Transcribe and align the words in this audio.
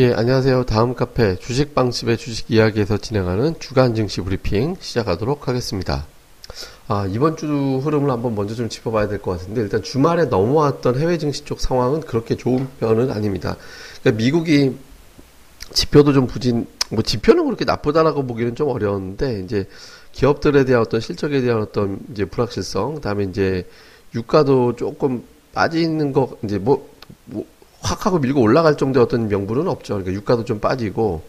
예, 0.00 0.14
안녕하세요. 0.14 0.64
다음 0.64 0.94
카페 0.94 1.36
주식방집의 1.36 2.16
주식 2.16 2.50
이야기에서 2.50 2.96
진행하는 2.96 3.56
주간 3.58 3.94
증시 3.94 4.22
브리핑 4.22 4.76
시작하도록 4.80 5.46
하겠습니다. 5.46 6.06
아, 6.88 7.06
이번 7.10 7.36
주 7.36 7.46
흐름을 7.84 8.10
한번 8.10 8.34
먼저 8.34 8.54
좀 8.54 8.70
짚어봐야 8.70 9.08
될 9.08 9.20
것 9.20 9.32
같은데, 9.32 9.60
일단 9.60 9.82
주말에 9.82 10.24
넘어왔던 10.24 10.98
해외 10.98 11.18
증시 11.18 11.44
쪽 11.44 11.60
상황은 11.60 12.00
그렇게 12.00 12.34
좋은 12.34 12.66
편은 12.80 13.10
아닙니다. 13.10 13.58
그러니까 14.00 14.24
미국이 14.24 14.74
지표도 15.74 16.14
좀 16.14 16.26
부진, 16.26 16.66
뭐 16.88 17.02
지표는 17.02 17.44
그렇게 17.44 17.66
나쁘다라고 17.66 18.26
보기는 18.26 18.54
좀 18.54 18.70
어려운데, 18.70 19.42
이제 19.44 19.66
기업들에 20.12 20.64
대한 20.64 20.80
어떤 20.80 21.00
실적에 21.00 21.42
대한 21.42 21.60
어떤 21.60 21.98
이제 22.10 22.24
불확실성, 22.24 23.02
다음에 23.02 23.24
이제 23.24 23.68
유가도 24.14 24.76
조금 24.76 25.24
빠지는 25.52 26.14
거, 26.14 26.38
이제 26.42 26.56
뭐, 26.56 26.88
뭐, 27.26 27.44
확 27.80 28.06
하고 28.06 28.18
밀고 28.18 28.40
올라갈 28.40 28.76
정도의 28.76 29.04
어떤 29.04 29.28
명분은 29.28 29.68
없죠. 29.68 29.94
그러니까 29.94 30.12
유가도 30.12 30.44
좀 30.44 30.60
빠지고, 30.60 31.22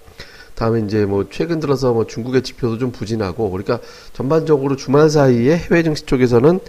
다음에 0.56 0.82
이제 0.82 1.06
뭐 1.06 1.26
최근 1.32 1.60
들어서 1.60 1.94
뭐 1.94 2.06
중국의 2.06 2.44
지표도 2.44 2.78
좀 2.78 2.92
부진하고, 2.92 3.50
그러니까 3.50 3.80
전반적으로 4.14 4.76
주말 4.76 5.10
사이에 5.10 5.58
해외 5.58 5.84
증시 5.84 6.06
쪽에서는 6.06 6.60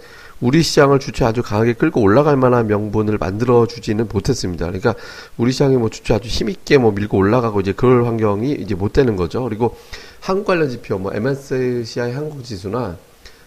우리 0.41 0.61
시장을 0.61 0.99
주체 0.99 1.23
아주 1.23 1.41
강하게 1.41 1.73
끌고 1.73 2.01
올라갈 2.01 2.35
만한 2.35 2.67
명분을 2.67 3.17
만들어 3.17 3.65
주지는 3.65 4.09
못했습니다. 4.11 4.65
그러니까 4.65 4.93
우리 5.37 5.51
시장이 5.51 5.77
뭐 5.77 5.89
주체 5.89 6.13
아주 6.13 6.27
힘 6.27 6.49
있게 6.49 6.77
뭐 6.77 6.91
밀고 6.91 7.17
올라가고 7.17 7.61
이제 7.61 7.71
그럴 7.71 8.05
환경이 8.05 8.51
이제 8.51 8.75
못 8.75 8.91
되는 8.91 9.15
거죠. 9.15 9.43
그리고 9.43 9.77
한국 10.19 10.45
관련 10.45 10.69
지표, 10.69 10.97
뭐 10.97 11.13
MSCI 11.13 12.11
한국 12.11 12.43
지수나 12.43 12.97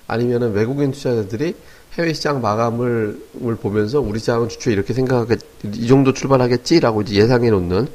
아니면은 0.06 0.52
외국인 0.52 0.92
투자자들이 0.92 1.54
해외 1.98 2.12
시장 2.12 2.42
마감을 2.42 3.18
보면서 3.60 4.00
우리 4.00 4.18
시장은 4.18 4.48
주초에 4.50 4.74
이렇게 4.74 4.92
생각하겠, 4.92 5.40
이 5.74 5.86
정도 5.86 6.12
출발하겠지라고 6.12 7.02
이제 7.02 7.14
예상해 7.14 7.50
놓는 7.50 7.88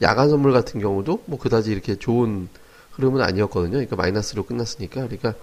야간 0.00 0.30
선물 0.30 0.52
같은 0.52 0.80
경우도 0.80 1.22
뭐 1.26 1.38
그다지 1.38 1.70
이렇게 1.70 1.96
좋은 1.96 2.48
흐름은 2.92 3.20
아니었거든요. 3.20 3.72
그러니까 3.72 3.96
마이너스로 3.96 4.44
끝났으니까. 4.44 5.02
그러니까 5.06 5.34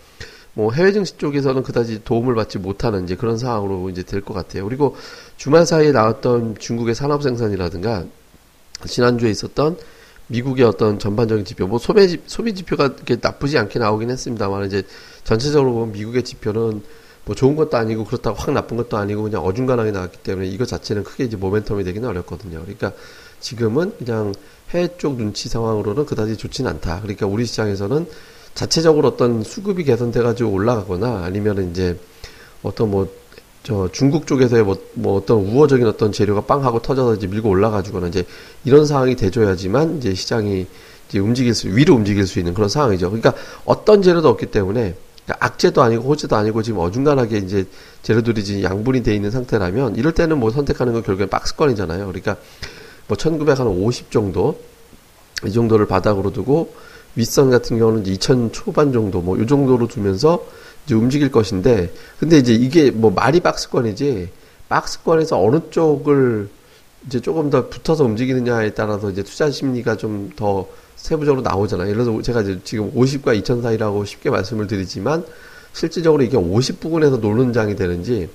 뭐 0.54 0.72
해외 0.74 0.92
증시 0.92 1.18
쪽에서는 1.18 1.62
그다지 1.62 2.04
도움을 2.04 2.34
받지 2.34 2.58
못하는 2.58 3.04
이제 3.04 3.16
그런 3.16 3.38
상황으로 3.38 3.90
이제 3.92 4.02
될 4.02 4.22
것 4.22 4.34
같아요. 4.34 4.66
그리고 4.66 4.96
주말 5.38 5.68
사이에 5.68 5.92
나왔던 5.92 6.58
중국의 6.58 6.96
산업 6.96 7.22
생산이라든가 7.22 8.06
지난주에 8.86 9.30
있었던 9.30 9.78
미국의 10.28 10.66
어떤 10.66 11.00
전반적인 11.00 11.46
지표, 11.46 11.68
뭐 11.68 11.80
소비 11.80 12.20
소비 12.26 12.54
지표가 12.54 12.86
이렇게 12.86 13.18
나쁘지 13.22 13.58
않게 13.58 13.78
나오긴 13.80 14.10
했습니다만 14.10 14.66
이제 14.66 14.84
전체적으로 15.23 15.73
보면 15.73 15.92
미국의 15.92 16.23
지표는 16.23 16.82
뭐 17.25 17.36
좋은 17.36 17.56
것도 17.56 17.78
아니고 17.78 18.06
그렇다고 18.06 18.38
확 18.38 18.52
나쁜 18.53 18.78
것도 18.78 18.98
아니고 18.98 19.23
그냥 19.23 19.44
어중간하게 19.44 19.92
나왔기 19.92 20.20
때문에 20.20 20.48
이거 20.48 20.66
자체는 20.66 21.03
크게 21.03 21.26
이제 21.26 21.38
모멘텀이 21.38 21.86
되기는 21.86 22.08
어렵거든요. 22.08 22.61
그러니까 22.61 22.94
지금은 23.39 23.94
그냥 23.98 24.34
해외 24.72 24.89
쪽 24.98 25.16
눈치 25.17 25.50
상황으로는 25.50 26.06
그다지 26.06 26.38
좋지는 26.38 26.70
않다. 26.72 27.02
그러니까 27.02 27.28
우리 27.28 27.45
시장에서는 27.45 28.08
자체적으로 28.56 29.08
어떤 29.09 29.44
수급이 29.44 29.84
개선돼가지고 29.84 30.52
올라가거나 30.52 31.23
아니면 31.23 31.72
이제 31.72 31.98
어떤 32.64 32.92
뭐 32.92 33.20
저 33.64 33.89
중국 33.92 34.26
쪽에서의 34.26 34.64
뭐, 34.64 34.78
뭐 34.94 35.16
어떤 35.16 35.39
우호적인 35.39 35.86
어떤 35.86 36.11
재료가 36.11 36.42
빵 36.42 36.64
하고 36.64 36.81
터져서 36.81 37.16
이제 37.16 37.28
밀고 37.28 37.50
올라가지고는 37.50 38.09
이제 38.09 38.23
이런 38.64 38.86
상황이 38.86 39.16
돼줘야지만 39.16 39.98
이제 39.98 40.14
시장이 40.14 40.66
이제 41.08 41.20
움직일 41.20 41.54
수 41.54 41.67
위로 41.67 41.95
움직일 41.95 42.26
수 42.26 42.39
있는 42.39 42.54
그런 42.54 42.70
상황이죠. 42.70 43.09
그러니까 43.09 43.33
어떤 43.66 44.02
재료도 44.02 44.30
없기 44.30 44.48
때문에 44.48 44.95
그러니까 45.30 45.45
악재도 45.45 45.84
아니고 45.84 46.10
호재도 46.10 46.36
아니고 46.36 46.64
지금 46.64 46.80
어중간하게 46.80 47.38
이제 47.38 47.67
재료들이 48.02 48.44
지금 48.44 48.64
양분이 48.64 49.04
돼 49.04 49.14
있는 49.14 49.30
상태라면 49.30 49.95
이럴 49.95 50.14
때는 50.14 50.40
뭐 50.40 50.50
선택하는 50.50 50.94
건 50.94 51.04
결국엔 51.04 51.30
박스권이잖아요. 51.30 52.08
그러니까 52.08 52.38
뭐 53.08 53.16
1950 53.16 54.10
정도 54.10 54.60
이 55.45 55.52
정도를 55.52 55.86
바닥으로 55.86 56.32
두고 56.32 56.73
윗선 57.16 57.52
같은 57.52 57.78
경우는 57.78 58.02
이제 58.02 58.12
2000 58.14 58.52
초반 58.52 58.92
정도 58.92 59.22
뭐 59.22 59.38
이 59.38 59.45
정도로 59.45 59.88
두면서 59.88 60.44
이제 60.86 60.95
움직일 60.95 61.32
것인데 61.32 61.94
근데 62.20 62.38
이제 62.39 62.54
이게 62.54 62.89
뭐 62.89 63.12
말이 63.12 63.39
박스권이지 63.39 64.30
박스권에서 64.68 65.39
어느 65.39 65.60
쪽을 65.70 66.50
이제 67.06 67.22
조금 67.22 67.50
더 67.52 67.70
붙어서 67.70 68.04
움직이느냐에 68.04 68.72
따라서 68.73 69.12
이제 69.12 69.22
투자 69.23 69.52
심리가 69.52 69.95
좀 69.95 70.32
더 70.36 70.68
세부적으로 70.99 71.42
나오잖아요. 71.42 71.89
예를 71.89 72.04
들어서 72.04 72.21
제가 72.21 72.43
지금 72.64 72.93
50과 72.93 73.36
2000 73.36 73.61
사이라고 73.61 74.05
쉽게 74.05 74.30
말씀을 74.30 74.67
드리지만 74.67 75.26
실질적으로 75.73 76.23
이게 76.23 76.36
50 76.37 76.80
부근에서 76.80 77.17
노는 77.17 77.54
장이 77.54 77.76
되는지 77.76 78.30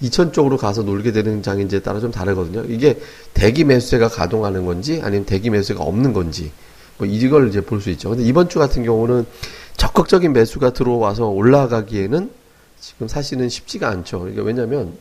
2000 0.00 0.32
쪽으로 0.32 0.56
가서 0.56 0.82
놀게 0.82 1.12
되는 1.12 1.42
장인지에 1.42 1.80
따라 1.80 2.00
좀 2.00 2.10
다르거든요. 2.10 2.64
이게 2.68 3.00
대기 3.34 3.64
매수세가 3.64 4.08
가동하는 4.08 4.66
건지 4.66 5.00
아니면 5.02 5.24
대기 5.24 5.48
매수세가 5.50 5.82
없는 5.82 6.12
건지 6.12 6.52
뭐 6.98 7.06
이걸 7.06 7.48
이제 7.48 7.60
볼 7.60 7.80
수 7.80 7.90
있죠. 7.90 8.10
근데 8.10 8.24
이번 8.24 8.48
주 8.48 8.58
같은 8.58 8.84
경우는 8.84 9.24
적극적인 9.76 10.32
매수가 10.32 10.74
들어와서 10.74 11.28
올라가기에는 11.28 12.30
지금 12.78 13.08
사실은 13.08 13.48
쉽지가 13.48 13.88
않죠. 13.88 14.20
그러니까 14.20 14.42
왜냐하면 14.42 14.92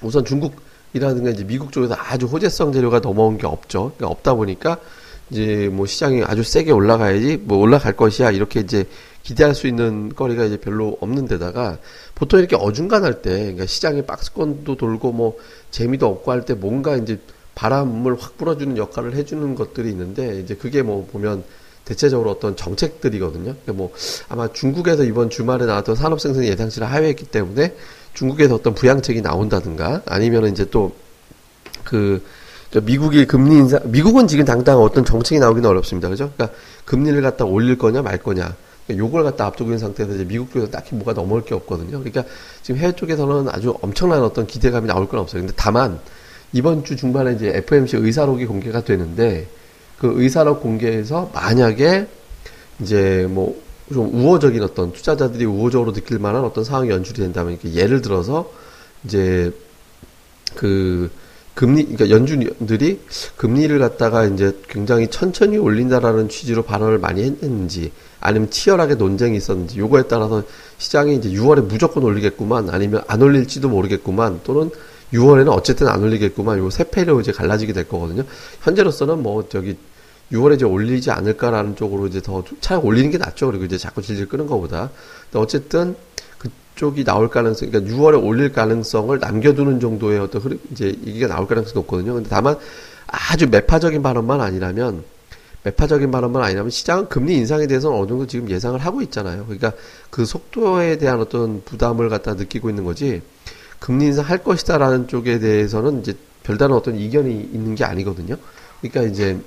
우선 0.00 0.24
중국이라든가 0.24 1.30
이제 1.30 1.44
미국 1.44 1.72
쪽에서 1.72 1.94
아주 1.98 2.26
호재성 2.26 2.72
재료가 2.72 3.00
넘어온 3.00 3.36
게 3.36 3.46
없죠. 3.46 3.92
그러니까 3.96 4.08
없다 4.08 4.34
보니까 4.34 4.78
이제 5.30 5.68
뭐 5.72 5.86
시장이 5.86 6.22
아주 6.24 6.42
세게 6.42 6.72
올라가야지 6.72 7.38
뭐 7.42 7.58
올라갈 7.58 7.96
것이야 7.96 8.30
이렇게 8.30 8.60
이제 8.60 8.84
기대할 9.22 9.54
수 9.54 9.66
있는 9.66 10.14
거리가 10.14 10.44
이제 10.44 10.56
별로 10.56 10.96
없는 11.00 11.26
데다가 11.26 11.78
보통 12.14 12.38
이렇게 12.38 12.54
어중간할 12.54 13.22
때 13.22 13.30
그러니까 13.30 13.66
시장에 13.66 14.02
박스권도 14.02 14.76
돌고 14.76 15.12
뭐 15.12 15.36
재미도 15.72 16.06
없고 16.06 16.30
할 16.30 16.42
때 16.42 16.54
뭔가 16.54 16.96
이제 16.96 17.18
바람을 17.56 18.16
확 18.20 18.36
불어주는 18.36 18.76
역할을 18.76 19.14
해주는 19.14 19.54
것들이 19.54 19.90
있는데 19.90 20.40
이제 20.40 20.54
그게 20.54 20.82
뭐 20.82 21.08
보면 21.10 21.42
대체적으로 21.84 22.30
어떤 22.30 22.54
정책들이거든요. 22.54 23.44
그러니까 23.44 23.72
뭐 23.72 23.92
아마 24.28 24.52
중국에서 24.52 25.04
이번 25.04 25.30
주말에 25.30 25.66
나왔던 25.66 25.96
산업 25.96 26.20
생산이 26.20 26.48
예상치를 26.48 26.86
하회했기 26.86 27.26
때문에 27.26 27.74
중국에서 28.14 28.56
어떤 28.56 28.74
부양책이 28.74 29.22
나온다든가 29.22 30.02
아니면 30.04 30.46
이제 30.48 30.64
또그 30.66 32.22
미국이 32.82 33.26
금리 33.26 33.56
인상, 33.56 33.80
미국은 33.84 34.26
지금 34.26 34.44
당장 34.44 34.80
어떤 34.80 35.04
정책이 35.04 35.38
나오기는 35.38 35.68
어렵습니다. 35.68 36.08
그죠? 36.08 36.30
그러니까 36.36 36.56
금리를 36.84 37.20
갖다 37.22 37.44
올릴 37.44 37.78
거냐 37.78 38.02
말 38.02 38.18
거냐. 38.18 38.54
그러니까 38.86 39.06
요걸 39.06 39.24
갖다 39.24 39.46
앞두고 39.46 39.70
있는 39.70 39.78
상태에서 39.78 40.14
이제 40.14 40.24
미국 40.24 40.52
쪽에서 40.52 40.70
딱히 40.70 40.94
뭐가 40.94 41.12
넘어올 41.12 41.44
게 41.44 41.54
없거든요. 41.54 41.98
그러니까 41.98 42.24
지금 42.62 42.80
해외 42.80 42.92
쪽에서는 42.92 43.48
아주 43.50 43.74
엄청난 43.82 44.22
어떤 44.22 44.46
기대감이 44.46 44.86
나올 44.86 45.08
건 45.08 45.20
없어요. 45.20 45.42
근데 45.42 45.54
다만 45.56 45.98
이번 46.52 46.84
주 46.84 46.96
중반에 46.96 47.32
이제 47.34 47.48
FMC 47.54 47.96
의사록이 47.96 48.46
공개가 48.46 48.82
되는데 48.82 49.46
그 49.98 50.12
의사록 50.16 50.60
공개에서 50.62 51.30
만약에 51.34 52.06
이제 52.80 53.26
뭐 53.30 53.66
좀 53.92 54.12
우호적인 54.12 54.62
어떤 54.62 54.92
투자자들이 54.92 55.44
우호적으로 55.44 55.92
느낄 55.92 56.18
만한 56.18 56.44
어떤 56.44 56.64
상황이 56.64 56.90
연출이 56.90 57.22
된다면 57.22 57.58
예를 57.64 58.02
들어서 58.02 58.50
이제 59.04 59.52
그 60.54 61.10
금리, 61.56 61.84
그러니까 61.84 62.10
연준들이 62.10 63.00
금리를 63.36 63.78
갖다가 63.78 64.26
이제 64.26 64.60
굉장히 64.68 65.08
천천히 65.08 65.56
올린다라는 65.56 66.28
취지로 66.28 66.62
발언을 66.62 66.98
많이 66.98 67.24
했는지, 67.24 67.92
아니면 68.20 68.50
치열하게 68.50 68.96
논쟁이 68.96 69.38
있었는지, 69.38 69.78
요거에 69.78 70.02
따라서 70.02 70.42
시장이 70.76 71.16
이제 71.16 71.30
6월에 71.30 71.64
무조건 71.64 72.02
올리겠구만, 72.02 72.68
아니면 72.68 73.02
안 73.08 73.22
올릴지도 73.22 73.70
모르겠구만, 73.70 74.40
또는 74.44 74.70
6월에는 75.14 75.48
어쨌든 75.48 75.88
안 75.88 76.02
올리겠구만, 76.02 76.58
요세 76.58 76.90
패로 76.90 77.20
이제 77.22 77.32
갈라지게 77.32 77.72
될 77.72 77.88
거거든요. 77.88 78.24
현재로서는 78.60 79.22
뭐, 79.22 79.48
저기, 79.48 79.78
6월에 80.32 80.56
이제 80.56 80.66
올리지 80.66 81.10
않을까라는 81.10 81.76
쪽으로 81.76 82.06
이제 82.06 82.20
더 82.20 82.44
차라리 82.60 82.84
올리는 82.84 83.10
게 83.10 83.16
낫죠. 83.16 83.46
그리고 83.46 83.64
이제 83.64 83.78
자꾸 83.78 84.02
질질 84.02 84.28
끄는 84.28 84.46
것보다. 84.46 84.90
근데 85.30 85.38
어쨌든 85.38 85.96
쪽이 86.76 87.04
나올 87.04 87.28
가능성, 87.28 87.70
그러니까 87.70 87.94
6월에 87.94 88.22
올릴 88.22 88.52
가능성을 88.52 89.18
남겨두는 89.18 89.80
정도의 89.80 90.20
어떤 90.20 90.42
흐름, 90.42 90.60
이제 90.70 90.96
얘기가 91.04 91.26
나올 91.26 91.46
가능성이 91.46 91.74
높거든요. 91.74 92.14
근데 92.14 92.28
다만 92.28 92.56
아주 93.06 93.48
매파적인 93.48 94.02
발언만 94.02 94.40
아니라면, 94.40 95.02
매파적인 95.64 96.10
발언만 96.12 96.42
아니라면 96.42 96.70
시장은 96.70 97.08
금리 97.08 97.34
인상에 97.34 97.66
대해서는 97.66 97.98
어느 97.98 98.06
정도 98.06 98.26
지금 98.26 98.48
예상을 98.48 98.78
하고 98.78 99.02
있잖아요. 99.02 99.44
그러니까 99.46 99.72
그 100.10 100.24
속도에 100.24 100.98
대한 100.98 101.20
어떤 101.20 101.62
부담을 101.64 102.08
갖다 102.08 102.34
느끼고 102.34 102.68
있는 102.70 102.84
거지, 102.84 103.22
금리 103.80 104.06
인상 104.06 104.24
할 104.24 104.38
것이다라는 104.38 105.08
쪽에 105.08 105.38
대해서는 105.38 106.00
이제 106.00 106.14
별다른 106.44 106.76
어떤 106.76 106.96
이견이 106.96 107.50
있는 107.52 107.74
게 107.74 107.84
아니거든요. 107.84 108.36
그러니까 108.80 109.02
이제, 109.02 109.38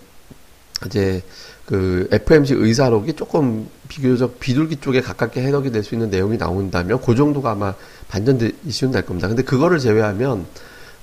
이제 0.85 1.21
그 1.65 2.07
FMC 2.11 2.55
의사록이 2.55 3.13
조금 3.13 3.67
비교적 3.87 4.39
비둘기 4.39 4.77
쪽에 4.77 5.01
가깝게 5.01 5.41
해석이 5.41 5.71
될 5.71 5.83
수 5.83 5.95
있는 5.95 6.09
내용이 6.09 6.37
나온다면 6.37 7.01
그 7.01 7.15
정도가 7.15 7.51
아마 7.51 7.73
반전 8.07 8.39
이슈는 8.65 8.93
될 8.93 9.05
겁니다. 9.05 9.27
근데 9.27 9.43
그거를 9.43 9.79
제외하면 9.79 10.45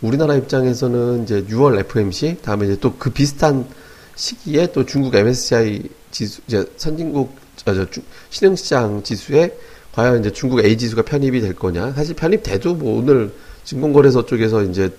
우리나라 0.03 0.35
입장에서는 0.35 1.23
이제 1.25 1.45
6월 1.45 1.79
FMC 1.79 2.39
다음에 2.43 2.67
이제 2.67 2.77
또 2.81 2.95
그 2.99 3.11
비슷한 3.11 3.67
시기에 4.15 4.73
또 4.73 4.85
중국 4.87 5.15
MSCI 5.15 5.83
지수 6.11 6.41
이제 6.47 6.65
선진국 6.77 7.37
저, 7.57 7.75
저 7.91 8.01
신흥시장 8.31 9.03
지수에 9.03 9.57
과연 9.93 10.21
이제 10.21 10.31
중국 10.31 10.65
A 10.65 10.77
지수가 10.77 11.03
편입이 11.03 11.41
될 11.41 11.55
거냐? 11.55 11.93
사실 11.93 12.15
편입돼도 12.17 12.75
뭐 12.75 12.99
오늘 12.99 13.33
증권거래소 13.65 14.27
쪽에서 14.27 14.63
이제 14.63 14.91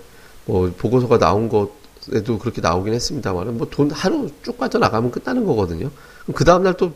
뭐 0.46 0.72
보고서가 0.78 1.18
나온 1.20 1.50
것 1.50 1.70
에도 2.14 2.38
그렇게 2.40 2.62
나오긴 2.62 2.94
했습니다만은 2.94 3.58
뭐 3.58 3.68
돈 3.70 3.92
하루 3.92 4.30
쭉 4.44 4.58
빠져나가면 4.58 5.12
끝나는 5.12 5.46
거거든요. 5.46 5.92
그 6.34 6.44
다음날 6.46 6.76
또 6.76 6.94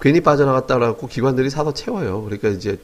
괜히 0.00 0.20
빠져나갔다라고 0.20 1.06
기관들이 1.08 1.50
사서 1.50 1.74
채워요. 1.74 2.22
그러니까 2.22 2.48
이제 2.48 2.78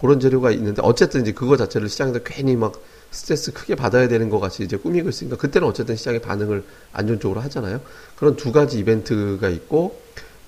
그런 0.00 0.20
재료가 0.20 0.50
있는데 0.50 0.82
어쨌든 0.84 1.22
이제 1.22 1.32
그거 1.32 1.56
자체를 1.56 1.88
시장에서 1.88 2.20
괜히 2.24 2.56
막 2.56 2.72
스트레스 3.10 3.52
크게 3.52 3.74
받아야 3.74 4.08
되는 4.08 4.28
것 4.28 4.40
같이 4.40 4.64
이제 4.64 4.76
꾸미고 4.76 5.08
있으니까 5.08 5.36
그때는 5.36 5.68
어쨌든 5.68 5.96
시장의 5.96 6.20
반응을 6.20 6.64
안 6.92 7.06
좋은 7.06 7.20
쪽으로 7.20 7.40
하잖아요. 7.42 7.80
그런 8.16 8.36
두 8.36 8.52
가지 8.52 8.78
이벤트가 8.78 9.48
있고 9.48 9.98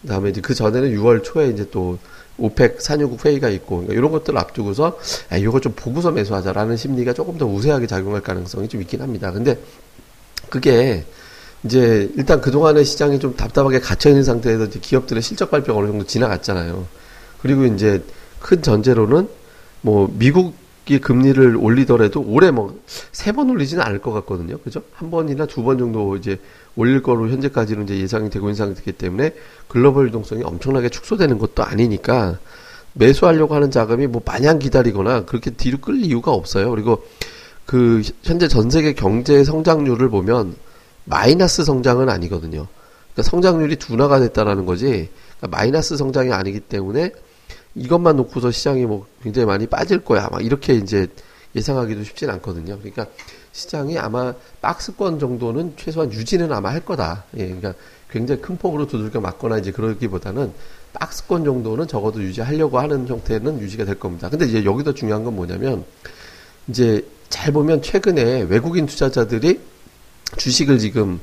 그다음에 0.03 0.31
이제 0.31 0.41
그 0.41 0.55
전에는 0.55 0.91
6월 0.97 1.23
초에 1.23 1.49
이제 1.49 1.69
또 1.71 1.99
오펙 2.39 2.83
산유국 2.83 3.25
회의가 3.25 3.49
있고 3.49 3.77
그러니까 3.77 3.95
이런 3.95 4.11
것들을 4.11 4.39
앞두고서 4.39 4.99
아, 5.31 5.37
이거 5.37 5.59
좀 5.61 5.73
보고서 5.75 6.11
매수하자라는 6.11 6.77
심리가 6.77 7.13
조금 7.15 7.39
더 7.39 7.47
우세하게 7.47 7.87
작용할 7.87 8.21
가능성이 8.21 8.69
좀 8.69 8.83
있긴 8.83 9.01
합니다. 9.01 9.33
근데 9.33 9.59
그게 10.49 11.05
이제 11.65 12.11
일단 12.17 12.41
그동안의 12.41 12.85
시장이 12.85 13.19
좀 13.19 13.35
답답하게 13.35 13.81
갇혀 13.81 14.11
있는 14.11 14.23
상태에서 14.25 14.67
이제 14.67 14.79
기업들의 14.81 15.23
실적 15.23 15.51
발표가 15.51 15.81
어느 15.81 15.89
정도 15.89 16.05
지나갔잖아요. 16.07 16.87
그리고 17.43 17.65
이제 17.65 18.03
큰 18.41 18.63
전제로는 18.63 19.29
뭐 19.83 20.13
미국이 20.19 21.01
금리를 21.01 21.57
올리더라도 21.57 22.23
올해 22.27 22.51
뭐 22.51 22.75
세 23.13 23.33
번 23.33 23.51
올리지는 23.51 23.83
않을 23.83 23.99
것 24.01 24.13
같거든요. 24.13 24.59
그죠? 24.59 24.83
한 24.95 25.11
번이나 25.11 25.47
두 25.47 25.63
번 25.65 25.79
정도 25.79 26.17
이제 26.17 26.39
올릴 26.77 27.03
거로 27.03 27.29
현재까지는 27.29 27.85
이제 27.85 27.99
예상이 27.99 28.31
되고 28.31 28.47
있는 28.47 28.55
상태이기 28.55 28.93
때문에 28.93 29.33
글로벌 29.69 30.09
유동성이 30.09 30.43
엄청나게 30.45 30.89
축소되는 30.91 31.39
것도 31.39 31.65
아니니까 31.65 32.39
매수하려고 32.93 33.55
하는 33.55 33.71
자금이 33.71 34.07
뭐 34.07 34.23
마냥 34.25 34.59
기다리거나 34.59 35.25
그렇게 35.25 35.51
뒤로 35.51 35.79
끌 35.79 35.97
이유가 35.97 36.31
없어요. 36.33 36.71
그리고 36.71 37.05
그 37.67 38.03
현재 38.23 38.49
전 38.49 38.71
세계 38.71 38.95
경제 38.95 39.45
성장률을 39.45 40.09
보면 40.09 40.57
마이너스 41.05 41.65
성장은 41.65 42.09
아니거든요. 42.09 42.67
그러니까 43.13 43.31
성장률이 43.31 43.77
둔화가 43.77 44.21
됐다라는 44.21 44.67
거지 44.67 45.11
그러니까 45.39 45.59
마이너스 45.59 45.97
성장이 45.97 46.33
아니기 46.33 46.61
때문에 46.61 47.13
이것만 47.75 48.17
놓고서 48.17 48.51
시장이 48.51 48.87
뭐 48.87 49.07
굉장히 49.23 49.47
많이 49.47 49.67
빠질 49.67 49.99
거야. 49.99 50.29
막 50.31 50.45
이렇게 50.45 50.75
이제 50.75 51.09
예상하기도 51.55 52.05
쉽진 52.05 52.31
않거든요. 52.31 52.79
그러니까 52.79 53.07
시장이 53.53 53.99
아마 53.99 54.35
박스권 54.61 55.19
정도는 55.19 55.75
최소한 55.77 56.13
유지는 56.13 56.53
아마 56.53 56.71
할 56.71 56.81
거다. 56.81 57.25
예, 57.37 57.47
그러니까 57.47 57.75
굉장히 58.11 58.41
큰 58.41 58.57
폭으로 58.57 58.87
두들겨 58.87 59.21
맞거나 59.21 59.59
이제 59.59 59.73
그러기보다는 59.73 60.53
박스권 60.93 61.45
정도는 61.45 61.89
적어도 61.89 62.23
유지하려고 62.23 62.79
하는 62.79 63.07
형태는 63.09 63.61
유지가 63.61 63.85
될 63.85 63.99
겁니다. 63.99 64.29
근데 64.29 64.47
이제 64.47 64.65
여기서 64.65 64.95
중요한 64.95 65.25
건 65.25 65.37
뭐냐면 65.37 65.85
이제 66.69 67.07
잘 67.29 67.53
보면 67.53 67.83
최근에 67.83 68.43
외국인 68.49 68.87
투자자들이 68.87 69.61
주식을 70.37 70.79
지금 70.79 71.21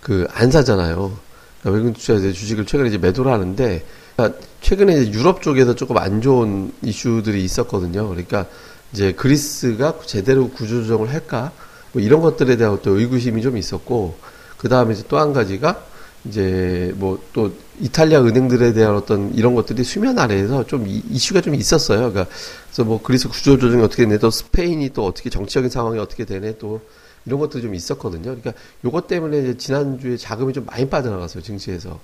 그 0.00 0.26
안 0.32 0.50
사잖아요. 0.50 1.16
그러니까 1.60 1.70
외국인 1.70 1.94
투자자들 1.94 2.32
주식을 2.32 2.66
최근에 2.66 2.88
이제 2.88 2.98
매도를 2.98 3.32
하는데 3.32 3.84
그러니까 4.16 4.38
최근에 4.60 5.02
이제 5.02 5.12
유럽 5.12 5.42
쪽에서 5.42 5.74
조금 5.74 5.98
안 5.98 6.20
좋은 6.20 6.72
이슈들이 6.82 7.42
있었거든요. 7.44 8.08
그러니까 8.08 8.46
이제 8.92 9.12
그리스가 9.12 9.98
제대로 10.06 10.48
구조조정을 10.50 11.10
할까? 11.10 11.52
뭐 11.92 12.02
이런 12.02 12.20
것들에 12.20 12.56
대한 12.56 12.78
또 12.82 12.98
의구심이 12.98 13.42
좀 13.42 13.56
있었고 13.56 14.16
그 14.58 14.68
다음에 14.68 14.94
이제 14.94 15.02
또 15.08 15.18
한 15.18 15.32
가지가 15.32 15.84
이제 16.28 16.92
뭐 16.96 17.18
또 17.32 17.52
이탈리아 17.80 18.22
은행들에 18.22 18.72
대한 18.72 18.96
어떤 18.96 19.34
이런 19.34 19.54
것들이 19.54 19.84
수면 19.84 20.18
아래에서 20.18 20.66
좀 20.66 20.86
이슈가 20.86 21.40
좀 21.42 21.54
있었어요. 21.54 22.10
그러니까 22.12 22.26
그래서 22.66 22.84
뭐 22.84 23.00
그리스 23.02 23.28
구조 23.28 23.58
조정이 23.58 23.82
어떻게 23.82 24.04
되네, 24.04 24.18
또 24.18 24.30
스페인이 24.30 24.90
또 24.94 25.04
어떻게 25.04 25.28
정치적인 25.30 25.68
상황이 25.70 25.98
어떻게 25.98 26.24
되네, 26.24 26.56
또 26.58 26.80
이런 27.26 27.38
것들이 27.40 27.62
좀 27.62 27.74
있었거든요. 27.74 28.22
그러니까 28.22 28.52
요것 28.84 29.06
때문에 29.08 29.38
이제 29.40 29.56
지난주에 29.56 30.16
자금이 30.16 30.52
좀 30.52 30.64
많이 30.66 30.88
빠져나갔어요, 30.88 31.42
증시에서. 31.42 31.98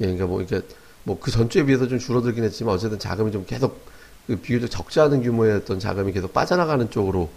예, 0.00 0.04
그러니까 0.04 0.26
뭐 0.26 0.42
이게 0.42 0.60
뭐 1.04 1.18
그 1.20 1.30
전주에 1.30 1.64
비해서 1.64 1.88
좀 1.88 1.98
줄어들긴 1.98 2.44
했지만 2.44 2.74
어쨌든 2.74 2.98
자금이 2.98 3.32
좀 3.32 3.44
계속 3.46 3.80
그 4.26 4.36
비교적 4.36 4.70
적지 4.70 5.00
않은 5.00 5.22
규모의 5.22 5.56
어떤 5.56 5.80
자금이 5.80 6.12
계속 6.12 6.32
빠져나가는 6.32 6.88
쪽으로 6.90 7.28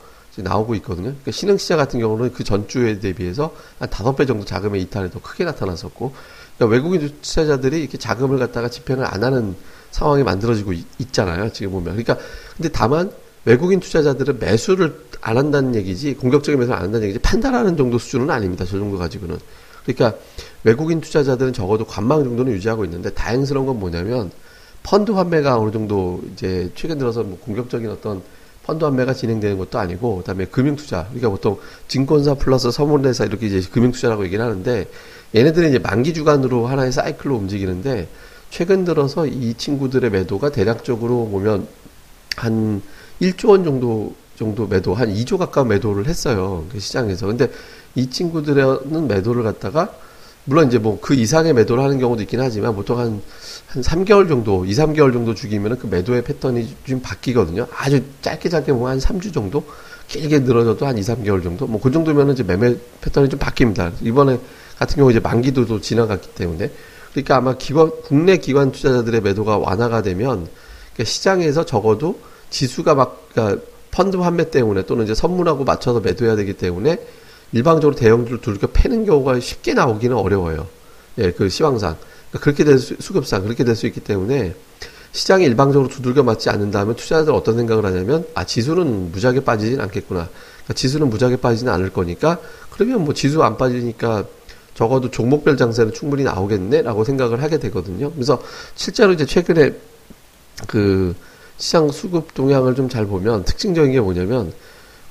나오고 0.42 0.76
있거든요. 0.76 1.08
그러니까 1.08 1.32
신흥시장 1.32 1.78
같은 1.78 2.00
경우는 2.00 2.34
그 2.34 2.44
전주에 2.44 3.00
대비해서 3.00 3.54
한 3.80 3.90
다섯 3.90 4.16
배 4.16 4.26
정도 4.26 4.46
자금의 4.46 4.82
이탈이 4.84 5.12
더 5.12 5.22
크게 5.22 5.44
나타났었고, 5.46 6.14
그러니까 6.58 6.74
외국인 6.74 7.02
투자자들이 7.22 7.82
이렇게 7.82 7.98
자금을 7.98 8.40
갖다가 8.40 8.70
집행을 8.70 9.06
안 9.06 9.24
하는 9.24 9.56
상황이 9.92 10.24
만들어지고 10.24 10.74
있, 10.74 11.14
잖아요 11.14 11.52
지금 11.52 11.72
보면. 11.72 11.96
그러니까, 11.96 12.18
근데 12.58 12.70
다만 12.70 13.12
외국인 13.46 13.80
투자자들은 13.80 14.40
매수를 14.40 15.06
안 15.22 15.38
한다는 15.38 15.76
얘기지, 15.76 16.16
공격적인 16.16 16.60
매수를 16.60 16.76
안 16.76 16.84
한다는 16.84 17.06
얘기지, 17.06 17.20
판단하는 17.20 17.78
정도 17.78 17.98
수준은 17.98 18.30
아닙니다. 18.30 18.66
저 18.66 18.78
정도 18.78 18.98
가지고는. 18.98 19.38
그러니까 19.86 20.20
외국인 20.64 21.00
투자자들은 21.00 21.54
적어도 21.54 21.86
관망 21.86 22.24
정도는 22.24 22.52
유지하고 22.54 22.86
있는데 22.86 23.12
다행스러운 23.12 23.68
건 23.68 23.80
뭐냐면 23.80 24.32
펀드 24.82 25.12
환매가 25.12 25.58
어느 25.58 25.72
정도 25.72 26.22
이제 26.34 26.72
최근 26.76 26.98
들어서 26.98 27.24
뭐 27.24 27.38
공격적인 27.40 27.90
어떤 27.90 28.22
펀드 28.66 28.84
환매가 28.84 29.14
진행되는 29.14 29.58
것도 29.58 29.78
아니고 29.80 30.18
그다음에 30.18 30.46
금융 30.46 30.76
투자 30.76 31.06
그러니까 31.06 31.30
보통 31.30 31.60
증권사 31.88 32.36
플러스 32.36 32.72
선물회사 32.72 33.26
이렇게 33.26 33.48
이제 33.48 33.62
금융 33.72 33.92
투자라고 33.92 34.26
얘기를 34.26 34.44
하는데 34.44 34.88
얘네들은 35.36 35.70
이제 35.70 35.80
만기 35.80 36.14
주간으로 36.14 36.68
하나의 36.68 36.92
사이클로 36.92 37.36
움직이는데 37.36 38.08
최근 38.50 38.86
들어서 38.86 39.28
이 39.28 39.54
친구들의 39.54 40.10
매도가 40.10 40.50
대략적으로 40.50 41.28
보면 41.28 41.68
한 42.38 42.82
1조 43.22 43.50
원 43.50 43.64
정도 43.64 44.16
정도 44.38 44.68
매도 44.68 44.94
한 44.94 45.14
2조 45.14 45.38
가까운 45.38 45.70
매도를 45.70 46.08
했어요. 46.08 46.66
그 46.72 46.80
시장에서. 46.80 47.28
근데 47.28 47.50
이 47.96 48.10
친구들은 48.10 49.08
매도를 49.08 49.44
갖다가 49.44 49.94
물론 50.46 50.68
이제 50.68 50.78
뭐 50.78 51.00
그 51.02 51.14
이상의 51.14 51.54
매도를 51.54 51.84
하는 51.84 52.00
경우도 52.00 52.22
있긴 52.24 52.40
하지만 52.40 52.76
보통 52.76 53.00
한, 53.00 53.22
한 53.68 53.82
3개월 53.84 54.28
정도, 54.28 54.66
2, 54.66 54.72
3개월 54.72 55.12
정도 55.14 55.34
죽이면은 55.36 55.78
그 55.78 55.88
매도의 55.88 56.24
패턴이 56.24 56.76
좀 56.86 57.02
바뀌거든요. 57.02 57.68
아주 57.76 58.02
짧게 58.22 58.50
짧게 58.50 58.72
보면 58.74 58.92
한 58.92 59.00
3주 59.00 59.34
정도? 59.34 59.64
길게 60.08 60.40
늘어져도 60.40 60.86
한 60.86 60.98
2, 60.98 61.02
3개월 61.02 61.44
정도? 61.44 61.66
뭐 61.68 61.82
그 61.82 61.92
정도면은 61.92 62.34
이제 62.34 62.44
매매 62.44 62.76
패턴이 63.02 63.30
좀 63.30 63.40
바뀝니다. 63.40 63.92
이번에 64.02 64.40
같은 64.78 64.98
경우 64.98 65.10
이제 65.10 65.20
만기도 65.20 65.66
또 65.66 65.82
지나갔기 65.82 66.30
때문에. 66.36 66.70
그러니까 67.12 67.38
아마 67.38 67.58
기관, 67.58 67.92
국내 68.04 68.38
기관 68.38 68.72
투자자들의 68.72 69.22
매도가 69.22 69.58
완화가 69.58 70.02
되면 70.02 70.48
그러니까 70.94 71.04
시장에서 71.06 71.66
적어도 71.66 72.20
지수가 72.50 72.94
막, 72.94 73.30
그러니까 73.34 73.62
펀드 73.92 74.18
환매 74.18 74.52
때문에 74.52 74.84
또는 74.86 75.06
이제 75.06 75.16
선물하고 75.16 75.64
맞춰서 75.64 76.02
매도해야 76.02 76.36
되기 76.36 76.54
때문에 76.54 77.00
일방적으로 77.52 77.96
대형주를 77.96 78.42
두들겨 78.42 78.68
패는 78.68 79.06
경우가 79.06 79.40
쉽게 79.40 79.74
나오기는 79.74 80.16
어려워요. 80.16 80.68
예, 81.18 81.32
그 81.32 81.50
시황상. 81.50 81.96
그러니까 82.30 82.44
그렇게 82.44 82.64
될 82.64 82.80
수, 82.80 82.96
수급상 83.00 83.44
그렇게 83.44 83.64
될 83.64 83.76
수 83.76 83.86
있기 83.88 84.02
때문에 84.02 84.54
시장이 85.14 85.46
일방적으로 85.46 85.90
두들겨 85.90 86.24
맞지 86.24 86.50
않는다면 86.50 86.96
투자자들 86.98 87.34
어떤 87.34 87.56
생각을 87.56 87.86
하냐면 87.86 88.26
아 88.34 88.44
지수는 88.44 89.12
무지하게 89.12 89.46
빠지진 89.46 89.80
않겠구나. 89.80 90.28
그러니까 90.28 90.74
지수는 90.74 91.10
무지하게 91.10 91.38
빠지지는 91.38 91.72
않을 91.72 91.92
거니까 91.94 92.40
그러면 92.72 93.06
뭐 93.06 93.14
지수 93.14 93.42
안 93.44 93.56
빠지니까 93.58 94.26
적어도 94.74 95.10
종목별 95.10 95.56
장세는 95.56 95.94
충분히 95.94 96.24
나오겠네라고 96.24 97.06
생각을 97.06 97.42
하게 97.42 97.60
되거든요. 97.60 98.12
그래서 98.12 98.42
실제로 98.76 99.14
이제 99.14 99.26
최근에 99.26 99.74
그 100.68 101.16
시장 101.58 101.90
수급 101.90 102.34
동향을 102.34 102.76
좀 102.76 102.90
잘 102.90 103.06
보면 103.06 103.46
특징적인 103.46 103.94
게 103.94 104.02
뭐냐면 104.02 104.52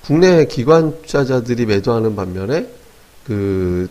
국내 0.05 0.45
기관 0.45 1.01
투자자들이 1.03 1.65
매도하는 1.65 2.15
반면에 2.15 2.69
그 3.27 3.89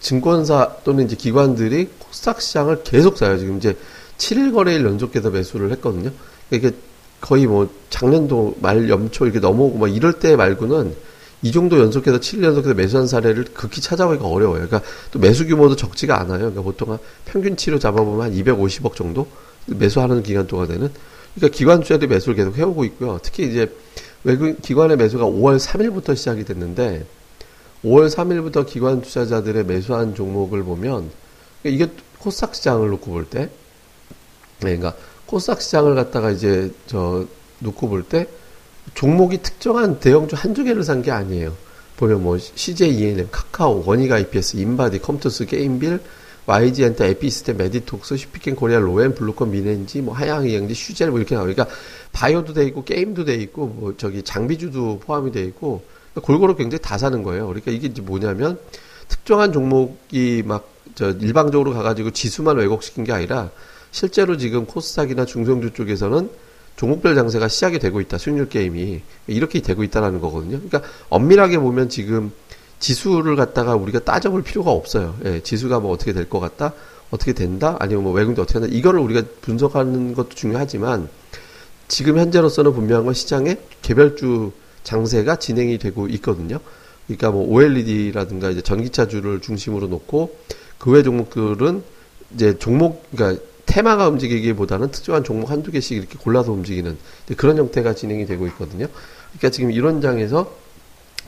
증권사 0.00 0.76
또는 0.84 1.04
이제 1.04 1.14
기관들이 1.14 1.90
코스닥 1.98 2.40
시장을 2.40 2.84
계속 2.84 3.18
사요. 3.18 3.38
지금 3.38 3.58
이제 3.58 3.76
7일 4.16 4.54
거래일 4.54 4.84
연속해서 4.84 5.30
매수를 5.30 5.72
했거든요. 5.72 6.10
이게 6.50 6.72
거의 7.20 7.46
뭐 7.46 7.68
작년도 7.90 8.56
말 8.60 8.88
연초 8.88 9.24
이렇게 9.24 9.40
넘어오고 9.40 9.78
막 9.78 9.94
이럴 9.94 10.14
때 10.14 10.36
말고는 10.36 10.94
이 11.42 11.52
정도 11.52 11.78
연속해서 11.80 12.18
7일 12.18 12.44
연속해서 12.44 12.74
매수한 12.74 13.06
사례를 13.06 13.44
극히 13.52 13.82
찾아보기가 13.82 14.26
어려워요. 14.26 14.66
그러니까 14.66 14.80
또 15.10 15.18
매수 15.18 15.46
규모도 15.46 15.76
적지가 15.76 16.18
않아요. 16.20 16.38
그러니까 16.38 16.62
보통 16.62 16.92
한 16.92 16.98
평균치로 17.26 17.78
잡아보면 17.78 18.26
한 18.26 18.32
250억 18.32 18.94
정도 18.94 19.26
매수하는 19.66 20.22
기간 20.22 20.46
동안에는 20.46 20.90
그러니까 21.34 21.56
기관 21.56 21.80
투자들이 21.80 22.08
매수를 22.08 22.36
계속 22.36 22.56
해오고 22.56 22.84
있고요. 22.84 23.18
특히 23.22 23.50
이제 23.50 23.70
외국 24.26 24.60
기관의 24.60 24.96
매수가 24.96 25.24
5월 25.24 25.56
3일부터 25.56 26.16
시작이 26.16 26.44
됐는데 26.44 27.06
5월 27.84 28.10
3일부터 28.10 28.66
기관 28.66 29.00
투자자들의 29.00 29.64
매수한 29.66 30.16
종목을 30.16 30.64
보면 30.64 31.10
이게 31.62 31.88
코스닥 32.18 32.56
시장을 32.56 32.90
놓고 32.90 33.12
볼 33.12 33.24
때, 33.30 33.42
네, 34.62 34.76
그러니까 34.76 34.96
코스닥 35.26 35.62
시장을 35.62 35.94
갖다가 35.94 36.32
이제 36.32 36.72
저 36.88 37.24
놓고 37.60 37.88
볼 37.88 38.02
때 38.02 38.26
종목이 38.94 39.38
특정한 39.42 40.00
대형주 40.00 40.34
한두 40.34 40.64
개를 40.64 40.82
산 40.82 41.02
게 41.02 41.12
아니에요. 41.12 41.54
보면 41.96 42.24
뭐 42.24 42.36
CJ 42.36 42.96
ENM, 42.98 43.28
카카오, 43.30 43.84
원익 43.86 44.10
IPS, 44.10 44.56
인바디, 44.56 44.98
컴투스, 45.02 45.46
게임빌, 45.46 46.00
YG 46.46 46.84
엔터, 46.84 47.04
에피스템, 47.04 47.56
메디톡스, 47.56 48.16
슈피겐 48.16 48.54
코리아, 48.54 48.78
로엔, 48.78 49.14
블루콤, 49.14 49.50
민앤지, 49.50 50.00
뭐 50.00 50.14
한양이엔지, 50.14 50.74
휴젤 50.74 51.10
뭐 51.10 51.18
이렇게 51.18 51.34
나오니까 51.34 51.64
그러니까 51.64 51.76
바이오도 52.12 52.54
돼 52.54 52.64
있고 52.66 52.84
게임도 52.84 53.24
돼 53.24 53.34
있고 53.34 53.66
뭐 53.66 53.94
저기 53.96 54.22
장비주도 54.22 55.00
포함이 55.00 55.32
돼 55.32 55.42
있고 55.44 55.82
그러니까 56.12 56.26
골고루 56.26 56.56
굉장히 56.56 56.80
다 56.80 56.96
사는 56.98 57.22
거예요. 57.22 57.46
그러니까 57.48 57.72
이게 57.72 57.88
이제 57.88 58.00
뭐냐면 58.00 58.58
특정한 59.08 59.52
종목이 59.52 60.42
막 60.46 60.76
저 60.96 61.10
일방적으로 61.10 61.74
가가지고 61.74 62.10
지수만 62.10 62.56
왜곡시킨 62.56 63.04
게 63.04 63.12
아니라 63.12 63.50
실제로 63.92 64.36
지금 64.36 64.64
코스닥이나 64.66 65.26
중소형주 65.26 65.74
쪽에서는 65.74 66.28
종목별 66.76 67.14
장세가 67.14 67.48
시작이 67.48 67.78
되고 67.78 68.00
있다. 68.00 68.18
수익률 68.18 68.48
게임이 68.48 69.00
이렇게 69.28 69.60
되고 69.60 69.82
있다라는 69.82 70.20
거거든요. 70.20 70.58
그러니까 70.58 70.82
엄밀하게 71.08 71.58
보면 71.58 71.88
지금 71.88 72.32
지수를 72.78 73.36
갖다가 73.36 73.74
우리가 73.74 74.00
따져볼 74.00 74.42
필요가 74.42 74.70
없어요. 74.70 75.16
예, 75.24 75.40
지수가 75.42 75.80
뭐 75.80 75.92
어떻게 75.92 76.12
될 76.12 76.28
것 76.28 76.40
같다, 76.40 76.72
어떻게 77.10 77.32
된다, 77.32 77.76
아니면 77.78 78.04
뭐 78.04 78.12
외국인도 78.12 78.42
어떻게 78.42 78.58
한다. 78.58 78.74
이거를 78.74 79.00
우리가 79.00 79.22
분석하는 79.40 80.14
것도 80.14 80.30
중요하지만 80.30 81.08
지금 81.88 82.18
현재로서는 82.18 82.72
분명한 82.72 83.04
건 83.04 83.14
시장에 83.14 83.58
개별주 83.82 84.52
장세가 84.82 85.36
진행이 85.36 85.78
되고 85.78 86.08
있거든요. 86.08 86.58
그러니까 87.06 87.30
뭐 87.30 87.46
OLED라든가 87.46 88.50
이제 88.50 88.60
전기차주를 88.60 89.40
중심으로 89.40 89.86
놓고 89.86 90.36
그 90.78 90.90
외 90.90 91.02
종목들은 91.02 91.82
이제 92.34 92.58
종목, 92.58 93.04
그러니까 93.12 93.42
테마가 93.66 94.08
움직이기보다는 94.08 94.90
특정한 94.90 95.24
종목 95.24 95.50
한두 95.50 95.70
개씩 95.70 95.96
이렇게 95.96 96.18
골라서 96.18 96.52
움직이는 96.52 96.96
그런 97.36 97.56
형태가 97.56 97.94
진행이 97.94 98.26
되고 98.26 98.46
있거든요. 98.48 98.86
그러니까 99.30 99.50
지금 99.50 99.70
이런 99.72 100.00
장에서 100.00 100.52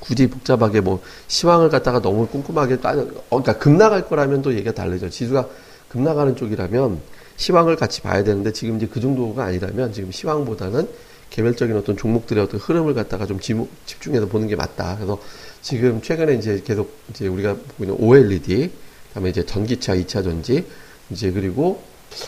굳이 0.01 0.29
복잡하게 0.29 0.81
뭐 0.81 1.03
시황을 1.27 1.69
갖다가 1.69 2.01
너무 2.01 2.27
꼼꼼하게 2.27 2.79
따져, 2.81 3.03
어, 3.31 3.41
그러니까 3.43 3.59
급나갈 3.59 4.07
거라면 4.07 4.43
또 4.43 4.53
얘기가 4.53 4.73
달라져. 4.73 5.09
지수가 5.09 5.49
급나가는 5.89 6.35
쪽이라면 6.37 7.01
시황을 7.37 7.77
같이 7.77 8.03
봐야 8.03 8.25
되는데 8.25 8.53
지금 8.53 8.77
이제 8.77 8.87
그 8.87 9.01
정도가 9.01 9.45
아니라면 9.45 9.93
지금 9.93 10.11
시황보다는 10.11 10.89
개별적인 11.31 11.77
어떤 11.77 11.97
종목들의 11.97 12.43
어떤 12.43 12.59
흐름을 12.59 12.95
갖다가 12.95 13.27
좀 13.27 13.39
집중해서 13.39 14.27
보는 14.27 14.49
게 14.49 14.57
맞다. 14.57 14.97
그래서 14.97 15.19
지금 15.63 16.01
최근에 16.03 16.35
이제 16.35 16.63
계속 16.65 16.93
이제 17.11 17.27
우리가 17.27 17.55
보고 17.55 17.85
있는 17.85 17.97
OLED, 17.99 18.71
그다음에 19.09 19.31
이제 19.31 19.45
전기차, 19.45 19.95
2차 19.95 20.25
전지, 20.25 20.65
이제 21.11 21.31
그리고 21.31 21.83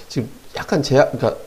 지금 0.09 0.29
약간 0.57 0.83
제약, 0.83 1.13
그러니까 1.13 1.41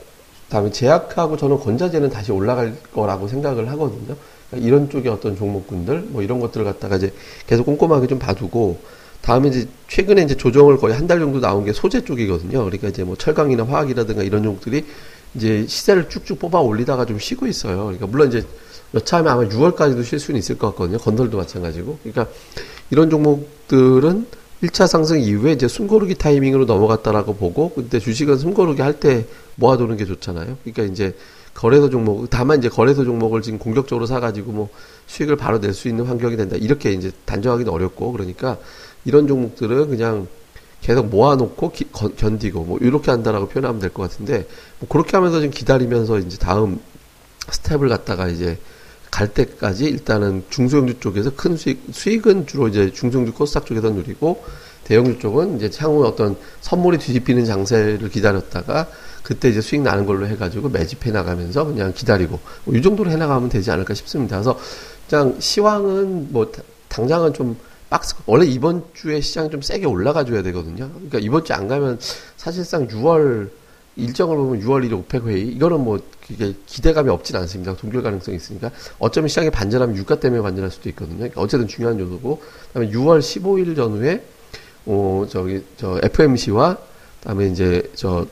다음에 0.49 0.71
제약하고 0.71 1.37
저는 1.37 1.59
건자재는 1.59 2.09
다시 2.09 2.31
올라갈 2.31 2.75
거라고 2.93 3.27
생각을 3.27 3.69
하거든요. 3.71 4.15
이런 4.57 4.89
쪽의 4.89 5.11
어떤 5.11 5.35
종목군들, 5.35 6.07
뭐 6.09 6.21
이런 6.21 6.39
것들을 6.39 6.65
갖다가 6.65 6.97
이제 6.97 7.13
계속 7.47 7.65
꼼꼼하게 7.65 8.07
좀 8.07 8.19
봐두고, 8.19 8.79
다음에 9.21 9.47
이제 9.49 9.67
최근에 9.87 10.23
이제 10.23 10.35
조정을 10.35 10.77
거의 10.77 10.95
한 10.95 11.07
달 11.07 11.19
정도 11.19 11.39
나온 11.39 11.63
게 11.63 11.71
소재 11.71 12.03
쪽이거든요. 12.03 12.63
그러니까 12.65 12.89
이제 12.89 13.03
뭐 13.03 13.15
철강이나 13.15 13.63
화학이라든가 13.63 14.23
이런 14.23 14.43
종목들이 14.43 14.85
이제 15.35 15.65
시세를 15.67 16.09
쭉쭉 16.09 16.39
뽑아 16.39 16.59
올리다가 16.59 17.05
좀 17.05 17.19
쉬고 17.19 17.47
있어요. 17.47 17.85
그러니까 17.85 18.07
물론 18.07 18.27
이제 18.27 18.43
여차하면 18.93 19.31
아마 19.31 19.43
6월까지도 19.47 20.03
쉴 20.03 20.19
수는 20.19 20.37
있을 20.39 20.57
것 20.57 20.67
같거든요. 20.71 20.97
건설도 20.97 21.37
마찬가지고. 21.37 21.99
그러니까 22.03 22.27
이런 22.91 23.09
종목들은 23.09 24.27
1차 24.61 24.87
상승 24.87 25.19
이후에 25.19 25.53
이제 25.53 25.67
숨고르기 25.67 26.15
타이밍으로 26.15 26.65
넘어갔다라고 26.65 27.35
보고, 27.35 27.71
근데 27.71 27.99
주식은 27.99 28.37
숨고르기 28.37 28.81
할 28.81 28.99
때 28.99 29.25
모아두는 29.55 29.97
게 29.97 30.05
좋잖아요. 30.05 30.57
그러니까 30.63 30.83
이제 30.83 31.15
거래소 31.53 31.89
종목, 31.89 32.29
다만 32.29 32.59
이제 32.59 32.69
거래소 32.69 33.05
종목을 33.05 33.41
지금 33.41 33.59
공격적으로 33.59 34.05
사가지고 34.05 34.51
뭐 34.51 34.69
수익을 35.07 35.35
바로 35.35 35.59
낼 35.59 35.73
수 35.73 35.87
있는 35.87 36.05
환경이 36.05 36.35
된다. 36.35 36.55
이렇게 36.55 36.91
이제 36.91 37.11
단정하기는 37.25 37.71
어렵고, 37.71 38.11
그러니까 38.11 38.57
이런 39.05 39.27
종목들은 39.27 39.89
그냥 39.89 40.27
계속 40.81 41.07
모아놓고 41.07 41.71
기, 41.71 41.85
건, 41.91 42.15
견디고 42.15 42.63
뭐 42.63 42.77
이렇게 42.79 43.11
한다라고 43.11 43.47
표현하면 43.47 43.79
될 43.79 43.89
것 43.91 44.03
같은데 44.03 44.47
뭐 44.79 44.89
그렇게 44.89 45.15
하면서 45.15 45.39
좀 45.39 45.49
기다리면서 45.49 46.19
이제 46.19 46.37
다음 46.37 46.79
스텝을 47.49 47.87
갖다가 47.87 48.27
이제 48.27 48.57
갈 49.09 49.27
때까지 49.27 49.85
일단은 49.85 50.43
중소형주 50.49 50.99
쪽에서 50.99 51.31
큰 51.35 51.55
수익 51.55 51.83
수익은 51.91 52.47
주로 52.47 52.67
이제 52.67 52.91
중소형주 52.91 53.33
코스닥 53.33 53.65
쪽에서 53.65 53.91
누리고 53.91 54.43
대형주 54.83 55.19
쪽은 55.19 55.57
이제 55.57 55.69
향후 55.77 56.05
어떤 56.05 56.35
선물이 56.61 56.97
뒤집히는 56.97 57.45
장세를 57.45 58.09
기다렸다가 58.09 58.87
그때 59.23 59.49
이제 59.49 59.61
수익 59.61 59.81
나는 59.81 60.05
걸로 60.05 60.27
해가지고 60.27 60.69
매집해 60.69 61.11
나가면서 61.11 61.63
그냥 61.65 61.93
기다리고 61.95 62.39
뭐 62.65 62.75
이 62.75 62.81
정도로 62.81 63.09
해 63.09 63.15
나가면 63.15 63.49
되지 63.49 63.71
않을까 63.71 63.93
싶습니다. 63.93 64.35
그래서 64.37 64.59
그냥 65.09 65.35
시황은 65.39 66.31
뭐 66.33 66.51
당장은 66.89 67.33
좀 67.33 67.57
박스 67.89 68.15
원래 68.25 68.45
이번 68.45 68.83
주에 68.93 69.21
시장이 69.21 69.49
좀 69.49 69.61
세게 69.61 69.85
올라가 69.85 70.25
줘야 70.25 70.41
되거든요. 70.43 70.89
그러니까 70.93 71.19
이번 71.19 71.43
주 71.45 71.53
안 71.53 71.67
가면 71.67 71.99
사실상 72.37 72.87
6월 72.87 73.49
일정을 73.95 74.35
보면 74.35 74.61
6월 74.61 74.83
1일 74.89 74.93
오펙 74.93 75.27
회의 75.27 75.47
이거는 75.49 75.79
뭐 75.83 75.99
그게 76.27 76.53
기대감이 76.65 77.09
없진 77.11 77.35
않습니다. 77.35 77.75
동결 77.75 78.01
가능성이 78.01 78.37
있으니까 78.37 78.71
어쩌면 78.97 79.27
시장이 79.27 79.51
반전하면 79.51 79.95
유가 79.95 80.19
때문에 80.19 80.41
반전할 80.41 80.71
수도 80.71 80.89
있거든요. 80.89 81.17
그러니까 81.17 81.39
어쨌든 81.41 81.67
중요한 81.67 81.99
요소고 81.99 82.41
그다음에 82.69 82.89
6월 82.91 83.19
15일 83.19 83.75
전후에 83.75 84.23
어 84.87 85.25
저기 85.29 85.63
저 85.77 85.99
FMC와 86.01 86.77
그다음에 87.21 87.47
이제 87.47 87.89
저 87.93 88.25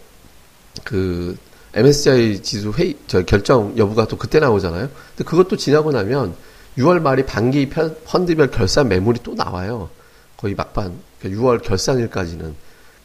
그 0.83 1.37
MSCI 1.73 2.41
지수 2.41 2.71
회의 2.71 2.97
저 3.07 3.23
결정 3.23 3.77
여부가 3.77 4.07
또 4.07 4.17
그때 4.17 4.39
나오잖아요. 4.39 4.89
근데 5.15 5.29
그것도 5.29 5.57
지나고 5.57 5.91
나면 5.91 6.35
6월 6.77 7.01
말이 7.01 7.25
반기 7.25 7.69
펀드별 7.69 8.51
결산 8.51 8.87
매물이 8.87 9.19
또 9.23 9.33
나와요. 9.35 9.89
거의 10.37 10.55
막반. 10.55 10.93
그러니까 11.19 11.41
6월 11.41 11.61
결산일까지는. 11.63 12.55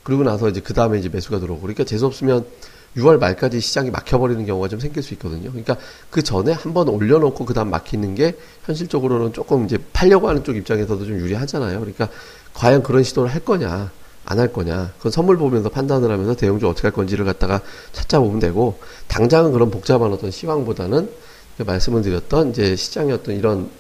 그리고 0.02 0.22
나서 0.22 0.48
이제 0.48 0.60
그 0.60 0.72
다음에 0.72 0.98
이제 0.98 1.08
매수가 1.08 1.40
들어오고. 1.40 1.62
그러니까 1.62 1.84
재수 1.84 2.06
없으면 2.06 2.44
6월 2.96 3.18
말까지 3.18 3.60
시장이 3.60 3.90
막혀버리는 3.90 4.44
경우가 4.46 4.68
좀 4.68 4.80
생길 4.80 5.02
수 5.02 5.12
있거든요. 5.14 5.50
그러니까 5.50 5.76
그 6.10 6.22
전에 6.22 6.52
한번 6.52 6.88
올려놓고 6.88 7.44
그 7.44 7.54
다음 7.54 7.70
막히는 7.70 8.14
게 8.14 8.36
현실적으로는 8.64 9.32
조금 9.32 9.64
이제 9.66 9.78
팔려고 9.92 10.28
하는 10.28 10.44
쪽 10.44 10.56
입장에서도 10.56 11.04
좀 11.04 11.18
유리하잖아요. 11.18 11.78
그러니까 11.80 12.08
과연 12.54 12.82
그런 12.82 13.02
시도를 13.02 13.32
할 13.32 13.44
거냐, 13.44 13.90
안 14.26 14.38
할 14.38 14.52
거냐. 14.52 14.92
그건 14.98 15.12
선물 15.12 15.36
보면서 15.38 15.68
판단을 15.68 16.10
하면서 16.10 16.34
대형주 16.34 16.68
어떻게 16.68 16.88
할 16.88 16.92
건지를 16.92 17.24
갖다가 17.24 17.60
찾아보면 17.92 18.40
되고, 18.40 18.78
당장은 19.08 19.52
그런 19.52 19.70
복잡한 19.70 20.12
어떤 20.12 20.30
시황보다는 20.30 21.08
말씀을 21.58 22.02
드렸던 22.02 22.50
이제 22.50 22.76
시장의 22.76 23.14
어떤 23.14 23.36
이런 23.36 23.70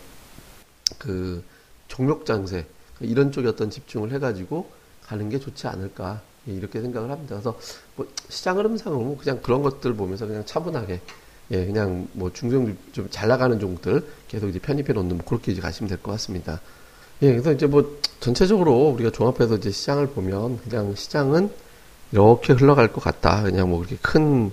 그 0.98 1.42
종목 1.88 2.24
장세 2.26 2.64
이런 3.00 3.32
쪽에 3.32 3.48
어떤 3.48 3.70
집중을 3.70 4.12
해가지고 4.12 4.70
가는 5.04 5.28
게 5.28 5.38
좋지 5.38 5.66
않을까 5.66 6.20
예, 6.48 6.52
이렇게 6.52 6.80
생각을 6.80 7.10
합니다. 7.10 7.34
그래서 7.34 7.58
뭐 7.96 8.06
시장 8.28 8.56
흐름상으로 8.58 9.00
뭐 9.00 9.18
그냥 9.18 9.40
그런 9.42 9.62
것들 9.62 9.94
보면서 9.94 10.26
그냥 10.26 10.44
차분하게 10.46 11.00
예 11.52 11.66
그냥 11.66 12.08
뭐 12.12 12.32
중성 12.32 12.76
좀잘 12.92 13.28
나가는 13.28 13.58
종들 13.58 14.04
계속 14.28 14.48
이제 14.48 14.58
편입해 14.58 14.92
놓는 14.92 15.16
뭐 15.18 15.26
그렇게 15.26 15.52
이제 15.52 15.60
가시면 15.60 15.88
될 15.88 15.98
것 15.98 16.12
같습니다. 16.12 16.60
예 17.22 17.30
그래서 17.30 17.52
이제 17.52 17.66
뭐 17.66 17.98
전체적으로 18.20 18.88
우리가 18.90 19.10
종합해서 19.10 19.56
이제 19.56 19.70
시장을 19.70 20.08
보면 20.08 20.58
그냥 20.58 20.94
시장은 20.94 21.50
이렇게 22.12 22.52
흘러갈 22.52 22.92
것 22.92 23.02
같다. 23.02 23.42
그냥 23.42 23.70
뭐 23.70 23.78
그렇게 23.78 23.96
큰 24.02 24.50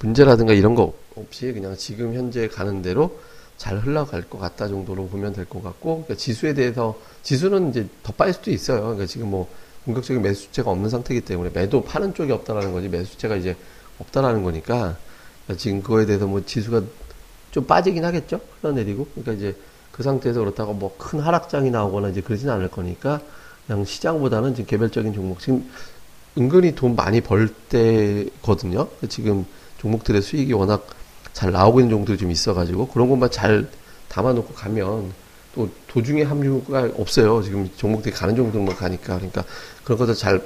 문제라든가 0.00 0.52
이런 0.52 0.74
거 0.74 0.92
없이 1.16 1.52
그냥 1.52 1.76
지금 1.76 2.14
현재 2.14 2.48
가는 2.48 2.82
대로 2.82 3.18
잘 3.56 3.78
흘러갈 3.78 4.22
것 4.28 4.38
같다 4.38 4.68
정도로 4.68 5.06
보면 5.08 5.32
될 5.32 5.46
것 5.46 5.62
같고 5.62 6.02
그러니까 6.02 6.14
지수에 6.16 6.54
대해서 6.54 6.98
지수는 7.22 7.70
이제 7.70 7.86
더 8.02 8.12
빠질 8.12 8.34
수도 8.34 8.50
있어요. 8.50 8.80
그러니까 8.82 9.06
지금 9.06 9.30
뭐 9.30 9.48
공격적인 9.84 10.22
매수체가 10.22 10.70
없는 10.70 10.90
상태이기 10.90 11.24
때문에 11.24 11.50
매도 11.54 11.82
파는 11.84 12.14
쪽이 12.14 12.32
없다라는 12.32 12.72
거지 12.72 12.88
매수체가 12.88 13.36
이제 13.36 13.56
없다라는 13.98 14.42
거니까 14.42 14.96
그러니까 15.44 15.62
지금 15.62 15.82
그거에 15.82 16.04
대해서 16.06 16.26
뭐 16.26 16.44
지수가 16.44 16.82
좀 17.50 17.66
빠지긴 17.66 18.04
하겠죠. 18.04 18.40
흘러내리고 18.60 19.06
그러니까 19.14 19.32
이제 19.32 19.56
그 19.94 20.02
상태에서 20.02 20.40
그렇다고 20.40 20.74
뭐 20.74 20.92
큰 20.98 21.20
하락장이 21.20 21.70
나오거나 21.70 22.08
이제 22.08 22.20
그러진 22.20 22.50
않을 22.50 22.68
거니까 22.68 23.20
그냥 23.66 23.84
시장보다는 23.84 24.56
지금 24.56 24.66
개별적인 24.66 25.14
종목 25.14 25.38
지금 25.38 25.70
은근히 26.36 26.74
돈 26.74 26.96
많이 26.96 27.20
벌 27.20 27.48
때거든요. 27.68 28.88
지금 29.08 29.46
종목들의 29.78 30.20
수익이 30.20 30.52
워낙 30.52 30.84
잘 31.32 31.52
나오고 31.52 31.78
있는 31.78 31.90
종목들이 31.90 32.18
좀 32.18 32.32
있어가지고 32.32 32.88
그런 32.88 33.08
것만 33.08 33.30
잘 33.30 33.68
담아놓고 34.08 34.52
가면 34.54 35.12
또 35.54 35.68
도중에 35.86 36.24
합류가 36.24 36.90
없어요. 36.96 37.40
지금 37.44 37.70
종목들이 37.76 38.12
가는 38.12 38.34
종목들만 38.34 38.74
가니까 38.74 39.14
그러니까 39.16 39.44
그런 39.84 39.98
것들 39.98 40.16
잘 40.16 40.42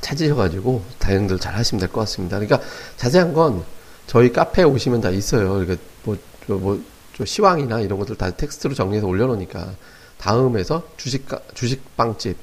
찾으셔가지고 0.00 0.82
다행들 0.98 1.38
잘 1.38 1.54
하시면 1.54 1.78
될 1.80 1.88
것 1.90 2.00
같습니다. 2.00 2.38
그러니까 2.40 2.60
자세한 2.96 3.32
건 3.32 3.62
저희 4.08 4.32
카페에 4.32 4.64
오시면 4.64 5.00
다 5.02 5.10
있어요. 5.10 5.52
그러니까 5.54 5.76
뭐, 6.04 6.16
뭐, 6.48 6.80
시황이나 7.24 7.80
이런 7.80 7.98
것들 7.98 8.16
다 8.16 8.30
텍스트로 8.30 8.74
정리해서 8.74 9.06
올려놓으니까 9.06 9.74
다음에서 10.18 10.82
주식, 10.96 11.26
주식 11.54 11.96
빵집, 11.96 12.36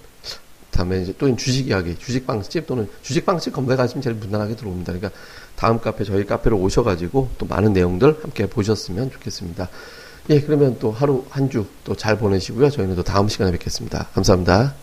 다음에 0.72 1.02
이제 1.04 1.14
또 1.18 1.34
주식 1.36 1.68
이야기, 1.68 1.98
주식 1.98 2.26
빵집 2.26 2.66
또는 2.66 2.88
주식 3.02 3.26
빵집 3.26 3.54
검색하시면 3.54 4.02
제일 4.02 4.16
무난하게 4.16 4.56
들어옵니다. 4.56 4.94
그러니까 4.94 5.20
다음 5.56 5.80
카페 5.80 6.04
저희 6.04 6.26
카페로 6.26 6.58
오셔가지고 6.58 7.30
또 7.38 7.46
많은 7.46 7.74
내용들 7.74 8.20
함께 8.24 8.48
보셨으면 8.48 9.12
좋겠습니다. 9.12 9.70
예, 10.30 10.40
그러면 10.42 10.78
또 10.80 10.92
하루 10.92 11.26
한 11.30 11.50
주 11.50 11.68
또 11.84 11.96
잘 11.96 12.18
보내시고요. 12.18 12.70
저희는 12.70 12.96
또 12.96 13.04
다음 13.04 13.28
시간에 13.28 13.52
뵙겠습니다. 13.52 14.08
감사합니다. 14.16 14.83